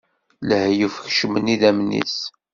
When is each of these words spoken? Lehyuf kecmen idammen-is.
Lehyuf 0.47 0.95
kecmen 1.05 1.51
idammen-is. 1.53 2.17